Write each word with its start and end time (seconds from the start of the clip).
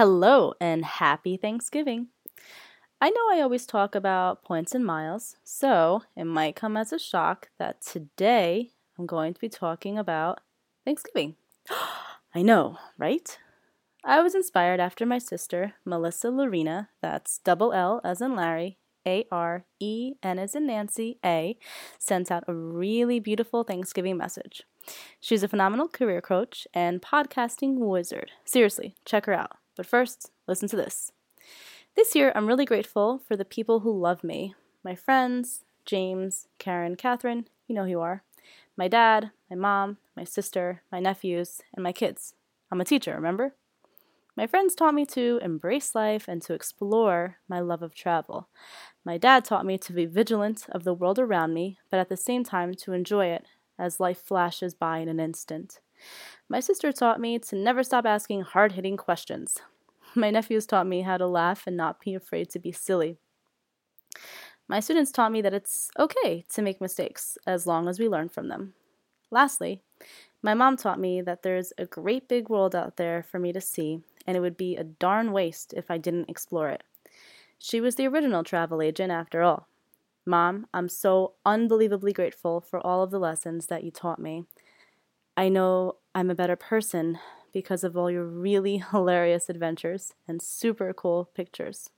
Hello 0.00 0.54
and 0.62 0.82
happy 0.82 1.36
Thanksgiving. 1.36 2.06
I 3.02 3.10
know 3.10 3.20
I 3.32 3.42
always 3.42 3.66
talk 3.66 3.94
about 3.94 4.42
points 4.42 4.74
and 4.74 4.82
miles, 4.82 5.36
so 5.44 6.04
it 6.16 6.24
might 6.24 6.56
come 6.56 6.74
as 6.74 6.90
a 6.90 6.98
shock 6.98 7.50
that 7.58 7.82
today 7.82 8.70
I'm 8.98 9.04
going 9.04 9.34
to 9.34 9.40
be 9.40 9.50
talking 9.50 9.98
about 9.98 10.40
Thanksgiving. 10.86 11.36
I 12.34 12.40
know, 12.40 12.78
right? 12.96 13.36
I 14.02 14.22
was 14.22 14.34
inspired 14.34 14.80
after 14.80 15.04
my 15.04 15.18
sister, 15.18 15.74
Melissa 15.84 16.28
Llarena, 16.28 16.88
that's 17.02 17.36
double 17.36 17.74
L 17.74 18.00
as 18.02 18.22
in 18.22 18.34
Larry, 18.34 18.78
A 19.06 19.26
R 19.30 19.66
E 19.80 20.14
N 20.22 20.38
as 20.38 20.54
in 20.54 20.66
Nancy, 20.66 21.18
A, 21.22 21.58
sent 21.98 22.30
out 22.30 22.44
a 22.48 22.54
really 22.54 23.20
beautiful 23.20 23.64
Thanksgiving 23.64 24.16
message. 24.16 24.62
She's 25.20 25.42
a 25.42 25.48
phenomenal 25.48 25.88
career 25.88 26.22
coach 26.22 26.66
and 26.72 27.02
podcasting 27.02 27.76
wizard. 27.76 28.30
Seriously, 28.46 28.94
check 29.04 29.26
her 29.26 29.34
out. 29.34 29.59
But 29.76 29.86
first, 29.86 30.30
listen 30.46 30.68
to 30.68 30.76
this. 30.76 31.12
This 31.96 32.14
year, 32.14 32.32
I'm 32.34 32.46
really 32.46 32.64
grateful 32.64 33.20
for 33.26 33.36
the 33.36 33.44
people 33.44 33.80
who 33.80 33.98
love 33.98 34.22
me 34.24 34.54
my 34.82 34.94
friends, 34.94 35.64
James, 35.84 36.48
Karen, 36.58 36.96
Catherine, 36.96 37.46
you 37.68 37.74
know 37.74 37.84
who 37.84 37.90
you 37.90 38.00
are, 38.00 38.22
my 38.76 38.88
dad, 38.88 39.30
my 39.50 39.56
mom, 39.56 39.98
my 40.16 40.24
sister, 40.24 40.82
my 40.90 41.00
nephews, 41.00 41.60
and 41.74 41.82
my 41.82 41.92
kids. 41.92 42.34
I'm 42.70 42.80
a 42.80 42.84
teacher, 42.84 43.14
remember? 43.14 43.54
My 44.36 44.46
friends 44.46 44.74
taught 44.74 44.94
me 44.94 45.04
to 45.06 45.38
embrace 45.42 45.94
life 45.94 46.26
and 46.28 46.40
to 46.42 46.54
explore 46.54 47.36
my 47.48 47.60
love 47.60 47.82
of 47.82 47.94
travel. 47.94 48.48
My 49.04 49.18
dad 49.18 49.44
taught 49.44 49.66
me 49.66 49.76
to 49.78 49.92
be 49.92 50.06
vigilant 50.06 50.64
of 50.70 50.84
the 50.84 50.94
world 50.94 51.18
around 51.18 51.52
me, 51.52 51.78
but 51.90 52.00
at 52.00 52.08
the 52.08 52.16
same 52.16 52.44
time 52.44 52.72
to 52.74 52.92
enjoy 52.92 53.26
it 53.26 53.46
as 53.78 54.00
life 54.00 54.18
flashes 54.18 54.72
by 54.72 54.98
in 54.98 55.08
an 55.08 55.20
instant. 55.20 55.80
My 56.48 56.60
sister 56.60 56.92
taught 56.92 57.20
me 57.20 57.38
to 57.38 57.56
never 57.56 57.82
stop 57.82 58.06
asking 58.06 58.42
hard 58.42 58.72
hitting 58.72 58.96
questions. 58.96 59.58
My 60.14 60.30
nephews 60.30 60.66
taught 60.66 60.86
me 60.86 61.02
how 61.02 61.16
to 61.16 61.26
laugh 61.26 61.66
and 61.66 61.76
not 61.76 62.00
be 62.00 62.14
afraid 62.14 62.50
to 62.50 62.58
be 62.58 62.72
silly. 62.72 63.18
My 64.66 64.80
students 64.80 65.12
taught 65.12 65.32
me 65.32 65.42
that 65.42 65.54
it's 65.54 65.90
okay 65.98 66.44
to 66.50 66.62
make 66.62 66.80
mistakes 66.80 67.36
as 67.46 67.66
long 67.66 67.88
as 67.88 67.98
we 67.98 68.08
learn 68.08 68.28
from 68.28 68.48
them. 68.48 68.74
Lastly, 69.30 69.82
my 70.42 70.54
mom 70.54 70.76
taught 70.76 70.98
me 70.98 71.20
that 71.20 71.42
there's 71.42 71.72
a 71.76 71.86
great 71.86 72.28
big 72.28 72.48
world 72.48 72.74
out 72.74 72.96
there 72.96 73.22
for 73.22 73.38
me 73.38 73.52
to 73.52 73.60
see, 73.60 74.00
and 74.26 74.36
it 74.36 74.40
would 74.40 74.56
be 74.56 74.76
a 74.76 74.84
darn 74.84 75.32
waste 75.32 75.74
if 75.74 75.90
I 75.90 75.98
didn't 75.98 76.30
explore 76.30 76.68
it. 76.68 76.82
She 77.58 77.80
was 77.80 77.96
the 77.96 78.06
original 78.06 78.42
travel 78.42 78.80
agent, 78.80 79.12
after 79.12 79.42
all. 79.42 79.68
Mom, 80.24 80.66
I'm 80.72 80.88
so 80.88 81.34
unbelievably 81.44 82.12
grateful 82.12 82.60
for 82.60 82.84
all 82.84 83.02
of 83.02 83.10
the 83.10 83.18
lessons 83.18 83.66
that 83.66 83.84
you 83.84 83.90
taught 83.90 84.18
me. 84.18 84.44
I 85.40 85.48
know 85.48 85.96
I'm 86.14 86.28
a 86.28 86.34
better 86.34 86.54
person 86.54 87.18
because 87.50 87.82
of 87.82 87.96
all 87.96 88.10
your 88.10 88.26
really 88.26 88.76
hilarious 88.90 89.48
adventures 89.48 90.12
and 90.28 90.42
super 90.42 90.92
cool 90.92 91.30
pictures. 91.34 91.88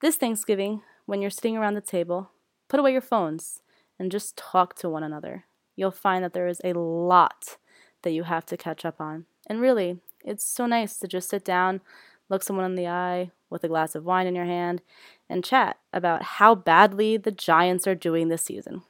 This 0.00 0.16
Thanksgiving, 0.16 0.82
when 1.06 1.20
you're 1.20 1.30
sitting 1.30 1.56
around 1.56 1.74
the 1.74 1.80
table, 1.80 2.32
put 2.66 2.80
away 2.80 2.90
your 2.90 3.02
phones 3.02 3.62
and 4.00 4.10
just 4.10 4.36
talk 4.36 4.74
to 4.78 4.88
one 4.88 5.04
another. 5.04 5.44
You'll 5.76 5.92
find 5.92 6.24
that 6.24 6.32
there 6.32 6.48
is 6.48 6.60
a 6.64 6.72
lot 6.72 7.56
that 8.02 8.10
you 8.10 8.24
have 8.24 8.46
to 8.46 8.56
catch 8.56 8.84
up 8.84 9.00
on. 9.00 9.26
And 9.46 9.60
really, 9.60 10.00
it's 10.24 10.44
so 10.44 10.66
nice 10.66 10.98
to 10.98 11.06
just 11.06 11.28
sit 11.28 11.44
down, 11.44 11.82
look 12.28 12.42
someone 12.42 12.64
in 12.64 12.74
the 12.74 12.88
eye 12.88 13.30
with 13.48 13.62
a 13.62 13.68
glass 13.68 13.94
of 13.94 14.04
wine 14.04 14.26
in 14.26 14.34
your 14.34 14.46
hand, 14.46 14.82
and 15.28 15.44
chat 15.44 15.78
about 15.92 16.24
how 16.24 16.56
badly 16.56 17.16
the 17.16 17.30
Giants 17.30 17.86
are 17.86 17.94
doing 17.94 18.26
this 18.26 18.42
season. 18.42 18.82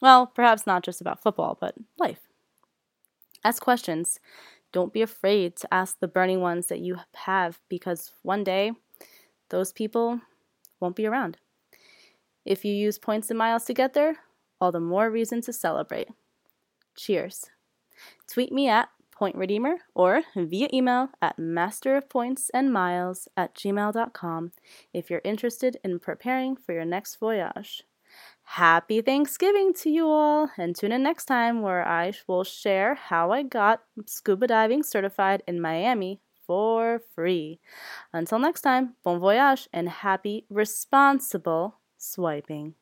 Well, 0.00 0.28
perhaps 0.28 0.68
not 0.68 0.84
just 0.84 1.00
about 1.00 1.20
football, 1.20 1.58
but 1.60 1.74
life. 1.98 2.29
Ask 3.44 3.62
questions. 3.62 4.20
Don't 4.72 4.92
be 4.92 5.02
afraid 5.02 5.56
to 5.56 5.74
ask 5.74 5.98
the 5.98 6.08
burning 6.08 6.40
ones 6.40 6.66
that 6.66 6.80
you 6.80 6.98
have 7.14 7.60
because 7.68 8.12
one 8.22 8.44
day 8.44 8.72
those 9.48 9.72
people 9.72 10.20
won't 10.78 10.96
be 10.96 11.06
around. 11.06 11.38
If 12.44 12.64
you 12.64 12.72
use 12.72 12.98
points 12.98 13.30
and 13.30 13.38
miles 13.38 13.64
to 13.64 13.74
get 13.74 13.94
there, 13.94 14.16
all 14.60 14.72
the 14.72 14.80
more 14.80 15.10
reason 15.10 15.40
to 15.42 15.52
celebrate. 15.52 16.08
Cheers. 16.96 17.46
Tweet 18.28 18.52
me 18.52 18.68
at 18.68 18.88
Point 19.10 19.36
Redeemer 19.36 19.76
or 19.94 20.22
via 20.34 20.68
email 20.72 21.10
at 21.20 21.36
masterofpointsandmiles 21.36 23.28
at 23.36 23.54
gmail.com 23.54 24.52
if 24.94 25.10
you're 25.10 25.20
interested 25.24 25.76
in 25.84 25.98
preparing 25.98 26.56
for 26.56 26.72
your 26.72 26.86
next 26.86 27.16
voyage. 27.16 27.82
Happy 28.42 29.00
Thanksgiving 29.00 29.72
to 29.74 29.90
you 29.90 30.06
all, 30.08 30.50
and 30.58 30.74
tune 30.74 30.92
in 30.92 31.02
next 31.02 31.26
time 31.26 31.62
where 31.62 31.86
I 31.86 32.12
will 32.26 32.44
share 32.44 32.94
how 32.94 33.30
I 33.30 33.42
got 33.44 33.82
scuba 34.06 34.46
diving 34.48 34.82
certified 34.82 35.42
in 35.46 35.60
Miami 35.60 36.20
for 36.46 37.00
free. 37.14 37.60
Until 38.12 38.38
next 38.40 38.62
time, 38.62 38.96
bon 39.04 39.20
voyage 39.20 39.68
and 39.72 39.88
happy 39.88 40.46
responsible 40.50 41.78
swiping. 41.98 42.74